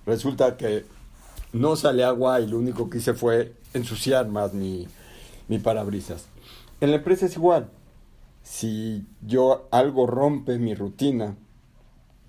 Resulta 0.07 0.57
que 0.57 0.85
no 1.53 1.77
sale 1.77 2.03
agua 2.03 2.41
y 2.41 2.49
lo 2.49 2.59
único 2.59 2.91
que 2.91 2.99
hice 2.99 3.15
fue 3.15 3.55
ensuciar 3.75 4.27
más 4.29 4.53
mi, 4.53 4.89
mi 5.49 5.59
parabrisas. 5.59 6.27
En 6.81 6.91
la 6.91 6.97
empresa 6.97 7.27
es 7.27 7.37
igual. 7.37 7.69
Si 8.43 9.07
yo 9.21 9.69
algo 9.71 10.07
rompe 10.07 10.59
mi 10.59 10.75
rutina, 10.75 11.37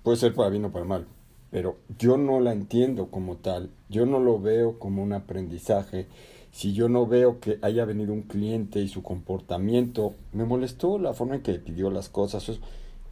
puede 0.02 0.18
ser 0.18 0.34
para 0.34 0.50
bien 0.50 0.66
o 0.66 0.70
para 0.70 0.84
mal, 0.84 1.06
pero 1.54 1.76
yo 2.00 2.16
no 2.16 2.40
la 2.40 2.50
entiendo 2.50 3.12
como 3.12 3.36
tal, 3.36 3.70
yo 3.88 4.06
no 4.06 4.18
lo 4.18 4.40
veo 4.40 4.80
como 4.80 5.04
un 5.04 5.12
aprendizaje. 5.12 6.08
Si 6.50 6.72
yo 6.72 6.88
no 6.88 7.06
veo 7.06 7.38
que 7.38 7.60
haya 7.62 7.84
venido 7.84 8.12
un 8.12 8.22
cliente 8.22 8.80
y 8.80 8.88
su 8.88 9.04
comportamiento 9.04 10.14
me 10.32 10.44
molestó 10.44 10.98
la 10.98 11.14
forma 11.14 11.36
en 11.36 11.42
que 11.42 11.54
pidió 11.60 11.92
las 11.92 12.08
cosas, 12.08 12.58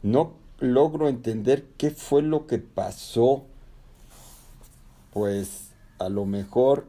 no 0.01 0.33
logro 0.59 1.07
entender 1.07 1.63
qué 1.77 1.89
fue 1.89 2.21
lo 2.21 2.45
que 2.45 2.57
pasó, 2.57 3.45
pues 5.13 5.69
a 5.97 6.09
lo 6.09 6.25
mejor 6.25 6.85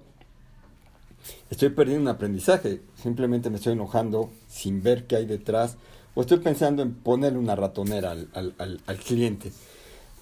estoy 1.50 1.68
perdiendo 1.68 2.02
un 2.02 2.16
aprendizaje, 2.16 2.80
simplemente 2.96 3.48
me 3.48 3.58
estoy 3.58 3.74
enojando 3.74 4.28
sin 4.48 4.82
ver 4.82 5.06
qué 5.06 5.14
hay 5.14 5.26
detrás, 5.26 5.76
o 6.16 6.22
estoy 6.22 6.38
pensando 6.38 6.82
en 6.82 6.94
ponerle 6.94 7.38
una 7.38 7.54
ratonera 7.54 8.10
al, 8.10 8.54
al, 8.58 8.96
cliente. 8.98 9.52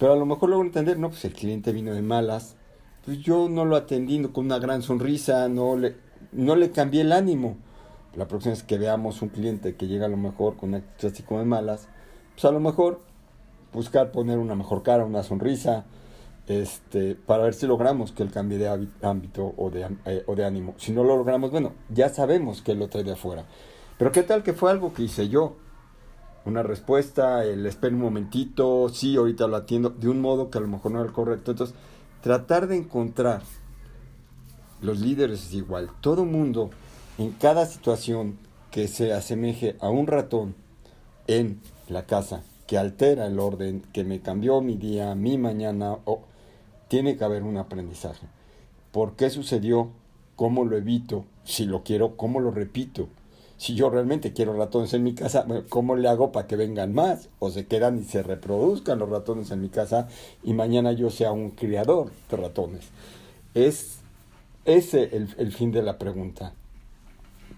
Pero 0.03 0.15
a 0.15 0.17
lo 0.17 0.27
mejor 0.27 0.49
logro 0.49 0.67
entender, 0.67 0.99
no, 0.99 1.11
pues 1.11 1.25
el 1.27 1.33
cliente 1.33 1.71
vino 1.71 1.95
de 1.95 2.03
malas, 2.03 2.57
pues 3.05 3.21
yo 3.21 3.49
no 3.49 3.65
lo 3.65 3.77
atendí 3.77 4.21
con 4.25 4.47
una 4.47 4.59
gran 4.59 4.83
sonrisa, 4.83 5.49
no 5.49 5.77
le, 5.77 5.95
no 6.33 6.57
le 6.57 6.73
cambié 6.73 7.03
el 7.03 7.13
ánimo. 7.13 7.57
La 8.17 8.27
próxima 8.27 8.53
vez 8.53 8.65
que 8.65 8.79
veamos 8.79 9.23
un 9.23 9.29
cliente 9.29 9.77
que 9.77 9.87
llega 9.87 10.07
a 10.07 10.09
lo 10.09 10.17
mejor 10.17 10.57
con 10.57 10.71
una 10.71 10.79
actitud 10.79 11.25
como 11.25 11.39
de 11.39 11.47
malas, 11.47 11.87
pues 12.35 12.45
a 12.47 12.51
lo 12.51 12.59
mejor 12.59 12.99
buscar 13.73 14.11
poner 14.11 14.39
una 14.39 14.57
mejor 14.57 14.83
cara, 14.83 15.05
una 15.05 15.23
sonrisa, 15.23 15.85
este, 16.49 17.15
para 17.15 17.45
ver 17.45 17.55
si 17.55 17.69
logramos 17.69 18.11
que 18.11 18.25
él 18.25 18.33
cambie 18.33 18.59
de 18.59 18.89
ámbito 19.03 19.55
o 19.57 19.71
de, 19.71 19.87
eh, 20.07 20.25
o 20.27 20.35
de 20.35 20.45
ánimo. 20.45 20.75
Si 20.79 20.91
no 20.91 21.05
lo 21.05 21.17
logramos, 21.17 21.53
bueno, 21.53 21.75
ya 21.91 22.09
sabemos 22.09 22.61
que 22.61 22.73
él 22.73 22.81
lo 22.81 22.89
trae 22.89 23.05
de 23.05 23.13
afuera. 23.13 23.45
Pero 23.99 24.11
qué 24.11 24.25
tal 24.25 24.43
que 24.43 24.53
fue 24.53 24.73
algo 24.73 24.93
que 24.95 25.05
hice 25.05 25.29
yo. 25.29 25.59
Una 26.45 26.63
respuesta, 26.63 27.45
el 27.45 27.65
espera 27.67 27.95
un 27.95 28.03
momentito, 28.03 28.89
sí, 28.89 29.17
ahorita 29.17 29.47
lo 29.47 29.57
atiendo, 29.57 29.91
de 29.91 30.09
un 30.09 30.21
modo 30.21 30.51
que 30.51 30.59
a 30.59 30.61
lo 30.61 30.69
mejor 30.69 30.93
no 30.93 30.99
era 30.99 31.09
el 31.09 31.15
correcto. 31.15 31.53
Entonces, 31.53 31.77
tratar 32.21 32.67
de 32.67 32.77
encontrar 32.77 33.43
los 34.81 35.01
líderes 35.01 35.47
es 35.47 35.55
igual. 35.55 35.91
Todo 36.01 36.25
mundo, 36.25 36.71
en 37.19 37.31
cada 37.31 37.67
situación 37.67 38.39
que 38.73 38.89
se 38.89 39.13
asemeje 39.13 39.77
a 39.81 39.91
un 39.91 40.09
ratón 40.09 40.57
en 41.29 41.61
la 41.89 42.07
casa, 42.07 42.43
que 42.67 42.79
altera 42.79 43.27
el 43.27 43.39
orden, 43.39 43.83
que 43.93 44.03
me 44.03 44.21
cambió 44.21 44.61
mi 44.61 44.77
día, 44.77 45.15
mi 45.15 45.39
mañana, 45.39 45.99
o 46.05 46.23
tiene 46.89 47.17
que 47.17 47.25
haber 47.25 47.45
un 47.45 47.57
aprendizaje. 47.57 48.27
¿Por 48.91 49.15
qué 49.15 49.31
sucedió? 49.31 49.91
¿Cómo 50.35 50.65
lo 50.65 50.77
evito? 50.77 51.25
Si 51.45 51.67
lo 51.67 51.85
quiero, 51.85 52.17
¿cómo 52.17 52.41
lo 52.41 52.51
repito? 52.51 53.09
Si 53.63 53.77
yo 53.77 53.91
realmente 53.91 54.33
quiero 54.33 54.55
ratones 54.55 54.93
en 54.93 55.05
mi 55.05 55.15
casa, 55.15 55.47
¿cómo 55.69 55.95
le 55.95 56.09
hago 56.09 56.33
para 56.33 56.49
que 56.49 56.57
vengan 56.57 56.93
más? 56.93 57.29
O 57.39 57.49
se 57.49 57.69
quedan 57.69 57.97
y 57.97 58.03
se 58.03 58.25
reproduzcan 58.25 58.99
los 58.99 59.09
ratones 59.09 59.53
en 59.53 59.61
mi 59.61 59.69
casa 59.69 60.09
y 60.43 60.53
mañana 60.53 60.91
yo 60.91 61.11
sea 61.11 61.31
un 61.31 61.51
criador 61.51 62.11
de 62.29 62.39
ratones. 62.39 62.89
Es 63.55 64.01
ese 64.65 65.17
el, 65.17 65.33
el 65.39 65.53
fin 65.53 65.71
de 65.71 65.81
la 65.83 65.97
pregunta. 65.97 66.55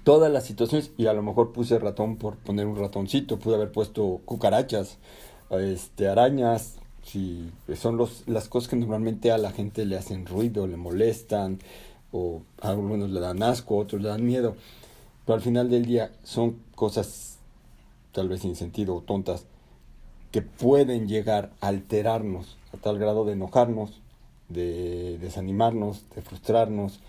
Todas 0.04 0.30
las 0.30 0.44
situaciones, 0.44 0.90
y 0.98 1.06
a 1.06 1.14
lo 1.14 1.22
mejor 1.22 1.52
puse 1.52 1.78
ratón 1.78 2.16
por 2.18 2.36
poner 2.36 2.66
un 2.66 2.76
ratoncito, 2.76 3.38
pude 3.38 3.54
haber 3.54 3.72
puesto 3.72 4.20
cucarachas, 4.26 4.98
este, 5.52 6.06
arañas, 6.08 6.74
si 7.02 7.50
son 7.76 7.96
los, 7.96 8.28
las 8.28 8.50
cosas 8.50 8.68
que 8.68 8.76
normalmente 8.76 9.32
a 9.32 9.38
la 9.38 9.52
gente 9.52 9.86
le 9.86 9.96
hacen 9.96 10.26
ruido, 10.26 10.66
le 10.66 10.76
molestan, 10.76 11.60
o 12.12 12.42
a 12.60 12.68
algunos 12.68 13.08
le 13.08 13.20
dan 13.20 13.42
asco, 13.42 13.78
otros 13.78 14.02
le 14.02 14.10
dan 14.10 14.26
miedo. 14.26 14.54
Pero 15.24 15.34
al 15.34 15.42
final 15.42 15.70
del 15.70 15.86
día 15.86 16.12
son 16.22 16.58
cosas 16.74 17.38
tal 18.12 18.28
vez 18.28 18.40
sin 18.40 18.56
sentido 18.56 18.94
o 18.94 19.02
tontas 19.02 19.46
que 20.30 20.42
pueden 20.42 21.08
llegar 21.08 21.52
a 21.60 21.68
alterarnos 21.68 22.56
a 22.72 22.76
tal 22.76 22.98
grado 22.98 23.24
de 23.24 23.32
enojarnos, 23.32 24.00
de 24.48 25.18
desanimarnos, 25.18 26.04
de 26.14 26.22
frustrarnos, 26.22 27.00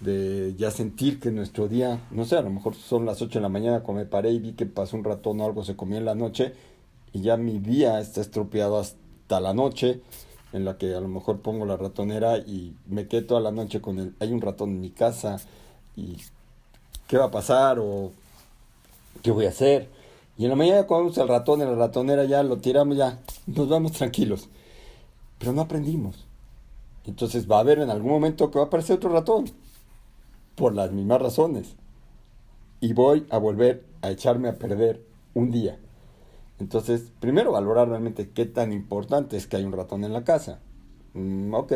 de 0.00 0.54
ya 0.56 0.70
sentir 0.70 1.18
que 1.18 1.30
nuestro 1.30 1.66
día, 1.66 2.00
no 2.10 2.24
sé, 2.24 2.36
a 2.36 2.42
lo 2.42 2.50
mejor 2.50 2.74
son 2.74 3.04
las 3.04 3.20
8 3.20 3.38
de 3.38 3.42
la 3.42 3.48
mañana 3.48 3.80
cuando 3.80 4.04
me 4.04 4.08
paré 4.08 4.30
y 4.30 4.38
vi 4.38 4.52
que 4.52 4.66
pasó 4.66 4.96
un 4.96 5.04
ratón 5.04 5.40
o 5.40 5.44
algo 5.44 5.64
se 5.64 5.76
comió 5.76 5.98
en 5.98 6.04
la 6.04 6.14
noche 6.14 6.54
y 7.12 7.22
ya 7.22 7.36
mi 7.36 7.58
día 7.58 7.98
está 8.00 8.20
estropeado 8.20 8.78
hasta 8.78 9.40
la 9.40 9.54
noche 9.54 10.00
en 10.52 10.64
la 10.64 10.78
que 10.78 10.94
a 10.94 11.00
lo 11.00 11.08
mejor 11.08 11.40
pongo 11.40 11.66
la 11.66 11.76
ratonera 11.76 12.38
y 12.38 12.74
me 12.86 13.08
quedé 13.08 13.22
toda 13.22 13.40
la 13.40 13.50
noche 13.50 13.80
con 13.80 13.98
el 13.98 14.14
hay 14.20 14.32
un 14.32 14.40
ratón 14.40 14.70
en 14.70 14.80
mi 14.80 14.90
casa 14.90 15.38
y 15.96 16.16
qué 17.08 17.16
va 17.16 17.24
a 17.24 17.30
pasar 17.32 17.80
o 17.80 18.12
qué 19.22 19.32
voy 19.32 19.46
a 19.46 19.48
hacer. 19.48 19.88
Y 20.36 20.44
en 20.44 20.50
la 20.50 20.56
mañana 20.56 20.86
vamos 20.88 21.18
el 21.18 21.26
ratón 21.26 21.60
en 21.62 21.70
la 21.70 21.76
ratonera 21.76 22.24
ya 22.24 22.44
lo 22.44 22.58
tiramos 22.58 22.96
ya 22.96 23.18
nos 23.46 23.68
vamos 23.68 23.92
tranquilos. 23.92 24.48
Pero 25.38 25.52
no 25.52 25.62
aprendimos. 25.62 26.24
Entonces 27.06 27.50
va 27.50 27.56
a 27.56 27.60
haber 27.60 27.80
en 27.80 27.90
algún 27.90 28.12
momento 28.12 28.50
que 28.50 28.58
va 28.58 28.66
a 28.66 28.68
aparecer 28.68 28.96
otro 28.96 29.10
ratón 29.10 29.46
por 30.54 30.74
las 30.74 30.92
mismas 30.92 31.20
razones. 31.20 31.74
Y 32.80 32.92
voy 32.92 33.26
a 33.30 33.38
volver 33.38 33.84
a 34.02 34.10
echarme 34.10 34.48
a 34.48 34.54
perder 34.54 35.02
un 35.34 35.50
día. 35.50 35.78
Entonces, 36.60 37.12
primero 37.20 37.52
valorar 37.52 37.88
realmente 37.88 38.30
qué 38.30 38.44
tan 38.44 38.72
importante 38.72 39.36
es 39.36 39.46
que 39.46 39.56
hay 39.56 39.64
un 39.64 39.72
ratón 39.72 40.04
en 40.04 40.12
la 40.12 40.24
casa. 40.24 40.60
Mm, 41.18 41.52
ok, 41.52 41.72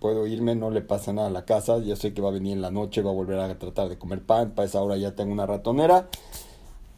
puedo 0.00 0.26
irme, 0.26 0.56
no 0.56 0.70
le 0.70 0.80
pasa 0.80 1.12
nada 1.12 1.28
a 1.28 1.30
la 1.30 1.44
casa, 1.44 1.78
ya 1.78 1.94
sé 1.94 2.12
que 2.12 2.20
va 2.20 2.30
a 2.30 2.32
venir 2.32 2.54
en 2.54 2.62
la 2.62 2.70
noche, 2.70 3.02
va 3.02 3.10
a 3.10 3.14
volver 3.14 3.38
a 3.38 3.58
tratar 3.58 3.88
de 3.88 3.98
comer 3.98 4.22
pan, 4.22 4.50
para 4.50 4.66
esa 4.66 4.82
hora 4.82 4.96
ya 4.96 5.14
tengo 5.14 5.32
una 5.32 5.46
ratonera, 5.46 6.08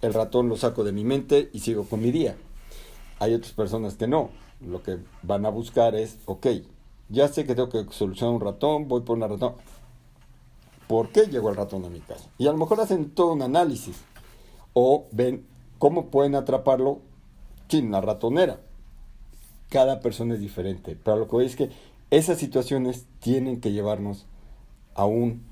el 0.01 0.15
ratón 0.15 0.49
lo 0.49 0.57
saco 0.57 0.85
de 0.85 0.93
mi 0.93 1.05
mente 1.05 1.51
y 1.53 1.61
sigo 1.61 1.85
con 1.85 2.01
mi 2.01 2.11
día. 2.11 2.37
Hay 3.19 3.35
otras 3.35 3.53
personas 3.53 3.95
que 3.95 4.07
no, 4.07 4.31
lo 4.61 4.83
que 4.83 4.99
van 5.23 5.45
a 5.45 5.51
buscar 5.51 5.95
es, 5.95 6.19
ok, 6.25 6.47
ya 7.11 7.29
sé 7.29 7.45
que 7.45 7.55
tengo 7.55 7.69
que 7.69 7.85
solucionar 7.91 8.35
un 8.35 8.41
ratón, 8.41 8.89
voy 8.89 9.03
por 9.03 9.17
un 9.17 9.29
ratón. 9.29 9.55
¿Por 10.89 11.11
qué 11.11 11.27
llegó 11.27 11.51
el 11.51 11.57
ratón 11.57 11.85
a 11.85 11.91
mi 11.91 12.01
casa? 12.01 12.29
Y 12.39 12.47
a 12.47 12.53
lo 12.53 12.59
mejor 12.59 12.81
hacen 12.81 13.11
todo 13.11 13.33
un 13.33 13.43
análisis 13.43 13.97
o 14.73 15.07
ven 15.13 15.45
¿Cómo 15.79 16.07
pueden 16.07 16.35
atraparlo? 16.35 17.01
Sin 17.69 17.91
la 17.91 18.01
ratonera. 18.01 18.61
Cada 19.69 20.01
persona 20.01 20.35
es 20.35 20.41
diferente. 20.41 20.97
Pero 21.03 21.17
lo 21.17 21.27
que 21.27 21.33
voy 21.33 21.47
es 21.47 21.57
que 21.57 21.71
esas 22.11 22.39
situaciones 22.39 23.07
tienen 23.21 23.61
que 23.61 23.73
llevarnos 23.73 24.27
a 24.95 25.07
un 25.07 25.43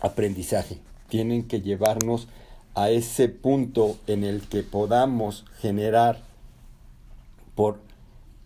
aprendizaje, 0.00 0.80
tienen 1.08 1.48
que 1.48 1.60
llevarnos 1.60 2.28
a 2.74 2.90
ese 2.90 3.28
punto 3.28 3.96
en 4.06 4.24
el 4.24 4.42
que 4.42 4.62
podamos 4.62 5.44
generar 5.60 6.20
por 7.54 7.78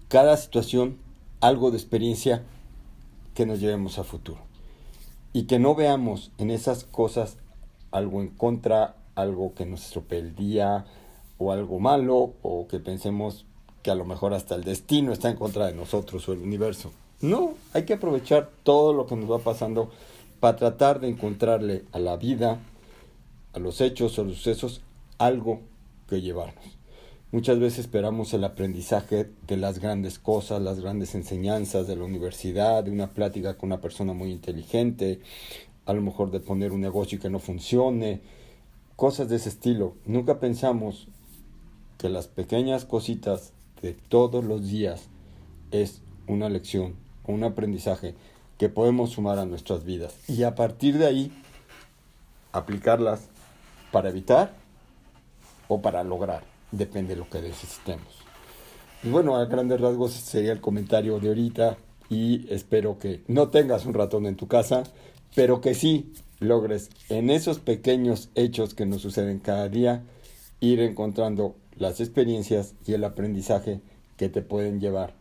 cada 0.08 0.36
situación 0.36 0.98
algo 1.40 1.70
de 1.70 1.78
experiencia 1.78 2.42
que 3.34 3.46
nos 3.46 3.60
llevemos 3.60 3.98
a 3.98 4.04
futuro. 4.04 4.40
Y 5.32 5.44
que 5.44 5.58
no 5.58 5.74
veamos 5.74 6.30
en 6.38 6.50
esas 6.50 6.84
cosas 6.84 7.36
algo 7.90 8.20
en 8.20 8.28
contra, 8.28 8.96
algo 9.14 9.54
que 9.54 9.66
nos 9.66 9.84
estropee 9.84 10.18
el 10.18 10.34
día, 10.34 10.86
o 11.38 11.52
algo 11.52 11.78
malo, 11.78 12.34
o 12.42 12.66
que 12.68 12.80
pensemos 12.80 13.46
que 13.88 13.92
a 13.92 13.94
lo 13.94 14.04
mejor 14.04 14.34
hasta 14.34 14.54
el 14.54 14.64
destino 14.64 15.14
está 15.14 15.30
en 15.30 15.36
contra 15.36 15.66
de 15.66 15.72
nosotros 15.72 16.28
o 16.28 16.34
el 16.34 16.40
universo. 16.40 16.92
No, 17.22 17.54
hay 17.72 17.86
que 17.86 17.94
aprovechar 17.94 18.50
todo 18.62 18.92
lo 18.92 19.06
que 19.06 19.16
nos 19.16 19.30
va 19.30 19.38
pasando 19.38 19.90
para 20.40 20.58
tratar 20.58 21.00
de 21.00 21.08
encontrarle 21.08 21.86
a 21.92 21.98
la 21.98 22.18
vida, 22.18 22.58
a 23.54 23.58
los 23.58 23.80
hechos 23.80 24.18
o 24.18 24.24
los 24.24 24.36
sucesos, 24.36 24.82
algo 25.16 25.62
que 26.06 26.20
llevarnos. 26.20 26.66
Muchas 27.32 27.58
veces 27.58 27.78
esperamos 27.78 28.34
el 28.34 28.44
aprendizaje 28.44 29.30
de 29.46 29.56
las 29.56 29.78
grandes 29.78 30.18
cosas, 30.18 30.60
las 30.60 30.80
grandes 30.80 31.14
enseñanzas 31.14 31.86
de 31.86 31.96
la 31.96 32.04
universidad, 32.04 32.84
de 32.84 32.90
una 32.90 33.08
plática 33.08 33.56
con 33.56 33.70
una 33.70 33.80
persona 33.80 34.12
muy 34.12 34.30
inteligente, 34.30 35.20
a 35.86 35.94
lo 35.94 36.02
mejor 36.02 36.30
de 36.30 36.40
poner 36.40 36.72
un 36.72 36.82
negocio 36.82 37.18
que 37.18 37.30
no 37.30 37.38
funcione, 37.38 38.20
cosas 38.96 39.30
de 39.30 39.36
ese 39.36 39.48
estilo. 39.48 39.94
Nunca 40.04 40.40
pensamos 40.40 41.08
que 41.96 42.10
las 42.10 42.28
pequeñas 42.28 42.84
cositas 42.84 43.54
de 43.82 43.94
todos 43.94 44.44
los 44.44 44.68
días 44.68 45.08
es 45.70 46.02
una 46.26 46.48
lección, 46.48 46.94
un 47.26 47.44
aprendizaje 47.44 48.14
que 48.58 48.68
podemos 48.68 49.10
sumar 49.10 49.38
a 49.38 49.46
nuestras 49.46 49.84
vidas 49.84 50.14
y 50.28 50.42
a 50.42 50.54
partir 50.54 50.98
de 50.98 51.06
ahí 51.06 51.32
aplicarlas 52.52 53.28
para 53.92 54.08
evitar 54.08 54.54
o 55.68 55.80
para 55.80 56.02
lograr, 56.02 56.42
depende 56.72 57.14
de 57.14 57.20
lo 57.20 57.28
que 57.28 57.40
necesitemos. 57.40 58.06
Y 59.02 59.10
bueno, 59.10 59.36
a 59.36 59.44
grandes 59.44 59.80
rasgos 59.80 60.12
sería 60.12 60.52
el 60.52 60.60
comentario 60.60 61.20
de 61.20 61.28
ahorita 61.28 61.76
y 62.10 62.52
espero 62.52 62.98
que 62.98 63.22
no 63.28 63.48
tengas 63.48 63.86
un 63.86 63.94
ratón 63.94 64.26
en 64.26 64.36
tu 64.36 64.48
casa, 64.48 64.82
pero 65.34 65.60
que 65.60 65.74
sí 65.74 66.12
logres 66.40 66.90
en 67.08 67.30
esos 67.30 67.58
pequeños 67.58 68.30
hechos 68.34 68.74
que 68.74 68.86
nos 68.86 69.02
suceden 69.02 69.38
cada 69.38 69.68
día 69.68 70.02
ir 70.60 70.80
encontrando 70.80 71.54
las 71.78 72.00
experiencias 72.00 72.74
y 72.86 72.94
el 72.94 73.04
aprendizaje 73.04 73.80
que 74.16 74.28
te 74.28 74.42
pueden 74.42 74.80
llevar 74.80 75.14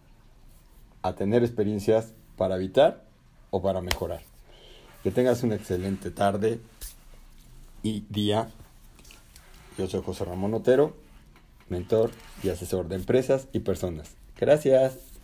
a 1.02 1.14
tener 1.14 1.44
experiencias 1.44 2.14
para 2.36 2.56
evitar 2.56 3.04
o 3.52 3.62
para 3.62 3.82
mejorar. 3.82 4.22
Que 5.04 5.12
tengas 5.12 5.44
una 5.44 5.56
excelente 5.56 6.12
tarde 6.12 6.60
y 7.84 8.06
día. 8.10 8.50
Yo 9.78 9.88
soy 9.88 10.02
José 10.02 10.26
Ramón 10.26 10.54
Otero, 10.54 10.96
mentor 11.70 12.12
y 12.44 12.50
asesor 12.50 12.88
de 12.88 12.96
empresas 12.96 13.48
y 13.54 13.60
personas. 13.60 14.16
Gracias. 14.38 15.17